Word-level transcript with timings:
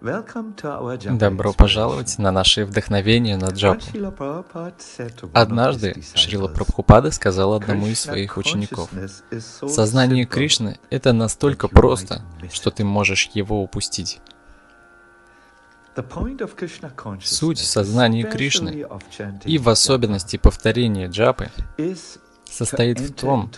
Добро 0.00 1.52
пожаловать 1.52 2.18
на 2.18 2.30
наше 2.30 2.64
вдохновение 2.64 3.36
на 3.36 3.48
джапу. 3.48 3.84
Однажды 5.32 6.02
Шрила 6.14 6.46
Прабхупада 6.48 7.10
сказал 7.10 7.54
одному 7.54 7.86
из 7.88 8.00
своих 8.00 8.36
учеников, 8.36 8.90
«Сознание 9.66 10.24
Кришны— 10.24 10.78
это 10.90 11.12
настолько 11.12 11.66
просто, 11.66 12.22
что 12.52 12.70
ты 12.70 12.84
можешь 12.84 13.30
его 13.34 13.60
упустить». 13.62 14.20
Суть 17.24 17.58
сознания 17.58 18.22
Кришны 18.22 18.86
и 19.44 19.58
в 19.58 19.68
особенности 19.68 20.36
повторения 20.36 21.08
джапы 21.08 21.50
состоит 22.48 23.00
в 23.00 23.14
том, 23.14 23.50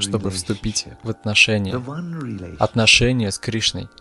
чтобы 0.00 0.30
вступить 0.30 0.88
в 1.04 1.10
отношения, 1.10 1.80
отношения 2.58 3.30
с 3.30 3.38
Кришной— 3.38 3.88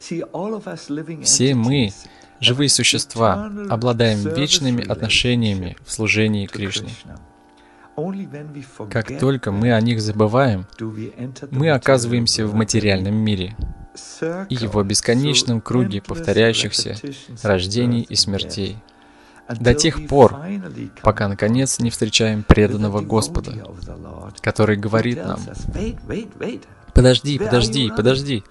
все 0.00 1.54
мы, 1.54 1.92
живые 2.40 2.68
существа, 2.68 3.50
обладаем 3.68 4.20
вечными 4.34 4.86
отношениями 4.86 5.76
в 5.84 5.92
служении 5.92 6.46
Кришне. 6.46 6.90
Как 8.90 9.18
только 9.18 9.52
мы 9.52 9.72
о 9.72 9.80
них 9.80 10.00
забываем, 10.00 10.66
мы 11.50 11.70
оказываемся 11.70 12.46
в 12.46 12.54
материальном 12.54 13.14
мире 13.14 13.54
и 14.48 14.54
его 14.54 14.82
бесконечном 14.82 15.60
круге 15.60 16.00
повторяющихся 16.00 16.96
рождений 17.42 18.02
и 18.02 18.14
смертей, 18.14 18.78
до 19.58 19.74
тех 19.74 20.06
пор, 20.06 20.36
пока, 21.02 21.28
наконец, 21.28 21.80
не 21.80 21.90
встречаем 21.90 22.42
преданного 22.42 23.00
Господа, 23.00 23.52
который 24.40 24.76
говорит 24.76 25.24
нам, 25.24 25.40
«Подожди, 26.94 27.38
подожди, 27.38 27.90
подожди, 27.94 28.44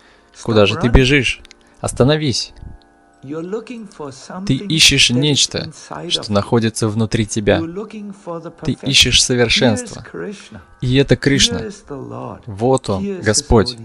Куда 0.44 0.66
же 0.66 0.76
ты 0.76 0.88
бежишь? 0.88 1.42
Остановись. 1.82 2.54
Ты 3.22 4.54
ищешь 4.56 5.10
нечто, 5.10 5.72
что 6.08 6.32
находится 6.32 6.88
внутри 6.88 7.26
тебя. 7.26 7.62
Ты 8.64 8.78
ищешь 8.84 9.22
совершенство. 9.22 10.06
И 10.80 10.96
это 10.96 11.18
Кришна. 11.18 11.64
Вот 12.46 12.90
Он, 12.90 13.20
Господь. 13.22 13.76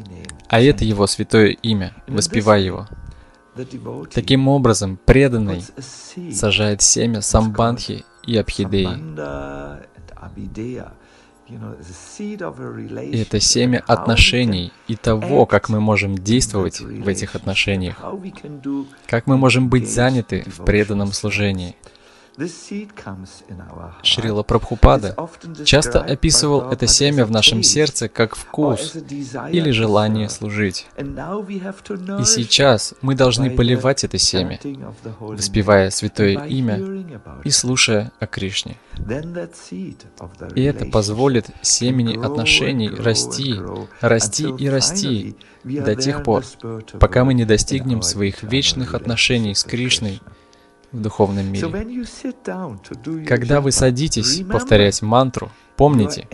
А 0.48 0.60
это 0.60 0.84
Его 0.84 1.06
святое 1.06 1.48
имя. 1.48 1.94
Воспевай 2.06 2.62
Его. 2.62 2.86
Таким 4.12 4.48
образом, 4.48 4.98
преданный 5.04 5.64
сажает 6.32 6.82
семя 6.82 7.20
самбандхи 7.20 8.04
и 8.24 8.36
абхидеи. 8.36 8.88
Это 11.46 13.40
семя 13.40 13.82
отношений 13.86 14.72
и 14.88 14.96
того, 14.96 15.44
как 15.46 15.68
мы 15.68 15.80
можем 15.80 16.16
действовать 16.16 16.80
в 16.80 17.08
этих 17.08 17.34
отношениях, 17.34 17.96
как 19.06 19.26
мы 19.26 19.36
можем 19.36 19.68
быть 19.68 19.88
заняты 19.88 20.44
в 20.46 20.64
преданном 20.64 21.12
служении. 21.12 21.76
Шрила 24.02 24.42
Прабхупада 24.42 25.16
часто 25.64 26.00
описывал 26.00 26.70
это 26.70 26.88
семя 26.88 27.24
в 27.26 27.30
нашем 27.30 27.62
сердце 27.62 28.08
как 28.08 28.34
вкус 28.34 28.96
или 29.52 29.70
желание 29.70 30.28
служить. 30.28 30.86
И 30.98 32.24
сейчас 32.24 32.94
мы 33.02 33.14
должны 33.14 33.50
поливать 33.50 34.02
это 34.02 34.18
семя, 34.18 34.58
воспевая 35.20 35.90
святое 35.90 36.44
имя 36.46 37.04
и 37.44 37.50
слушая 37.50 38.10
о 38.18 38.26
Кришне. 38.26 38.78
И 40.56 40.62
это 40.62 40.86
позволит 40.86 41.46
семени 41.62 42.16
отношений 42.16 42.88
расти, 42.88 43.60
расти 44.00 44.48
и 44.58 44.68
расти 44.68 45.36
до 45.62 45.94
тех 45.94 46.24
пор, 46.24 46.44
пока 46.98 47.24
мы 47.24 47.34
не 47.34 47.44
достигнем 47.44 48.02
своих 48.02 48.42
вечных 48.42 48.94
отношений 48.94 49.54
с 49.54 49.62
Кришной 49.62 50.20
в 50.94 51.00
духовном 51.00 51.52
мире. 51.52 51.68
Когда 53.26 53.60
вы 53.60 53.72
садитесь 53.72 54.42
повторять 54.50 55.02
мантру, 55.02 55.50
помните, 55.76 56.28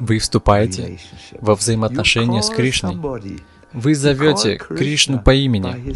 вы 0.00 0.18
вступаете 0.18 0.98
во 1.40 1.54
взаимоотношения 1.54 2.42
с 2.42 2.50
Кришной. 2.50 2.98
Вы 3.72 3.94
зовете 3.94 4.56
Кришну 4.56 5.20
по 5.20 5.34
имени, 5.34 5.94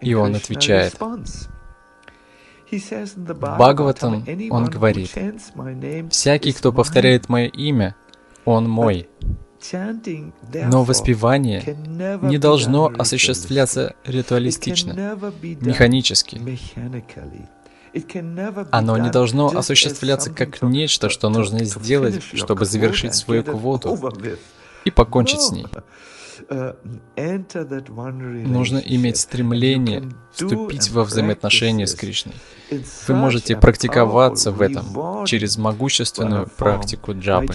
и 0.00 0.14
Он 0.14 0.34
отвечает. 0.34 0.96
Бхагаватам 3.28 4.24
он 4.50 4.64
говорит, 4.64 5.14
«Всякий, 6.10 6.52
кто 6.52 6.72
повторяет 6.72 7.28
мое 7.28 7.46
имя, 7.46 7.94
он 8.44 8.68
мой». 8.68 9.08
Но 9.72 10.84
воспевание 10.84 11.76
не 12.22 12.38
должно 12.38 12.92
осуществляться 12.96 13.94
ритуалистично, 14.04 15.18
механически. 15.42 16.40
Оно 18.70 18.98
не 18.98 19.10
должно 19.10 19.48
осуществляться 19.48 20.30
как 20.30 20.62
нечто, 20.62 21.08
что 21.08 21.28
нужно 21.28 21.64
сделать, 21.64 22.22
чтобы 22.34 22.66
завершить 22.66 23.14
свою 23.14 23.42
квоту 23.42 23.98
и 24.84 24.90
покончить 24.90 25.40
с 25.40 25.50
ней. 25.50 25.66
Нужно 28.46 28.78
иметь 28.78 29.16
стремление 29.16 30.04
вступить 30.32 30.90
во 30.90 31.04
взаимоотношения 31.04 31.86
с 31.86 31.94
Кришной. 31.94 32.34
Вы 33.08 33.14
можете 33.14 33.56
практиковаться 33.56 34.52
в 34.52 34.60
этом 34.60 35.24
через 35.26 35.56
могущественную 35.56 36.46
практику 36.46 37.12
джапы. 37.14 37.54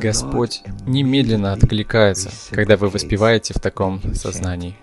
Господь 0.00 0.62
немедленно 0.86 1.52
откликается, 1.52 2.30
когда 2.54 2.76
вы 2.76 2.88
воспеваете 2.88 3.54
в 3.54 3.60
таком 3.60 4.00
сознании. 4.14 4.76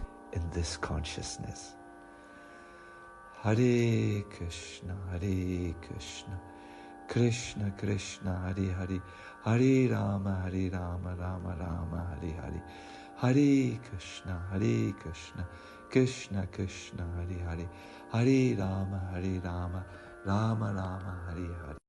Кришна, 7.11 7.71
Кришна, 7.71 8.39
Харе 8.45 8.73
Харе, 8.73 9.01
Харе 9.43 9.89
Рама, 9.91 10.43
Харе 10.43 10.69
Рама, 10.69 11.13
Рама 11.19 11.55
Рама, 11.59 12.07
Харе 12.15 12.33
Харе, 12.39 12.63
Харе 13.19 13.79
Кришна, 13.89 14.39
Харе 14.49 14.93
Кришна, 14.93 15.45
Кришна 15.91 16.47
Кришна, 16.47 17.03
Харе 17.17 17.43
Харе, 17.45 17.69
Харе 18.13 18.55
Рама, 18.57 19.09
Харе 19.11 19.41
Рама, 19.43 19.85
Рама 20.25 20.67
Рама, 20.71 21.19
Харе 21.27 21.53
Харе. 21.65 21.80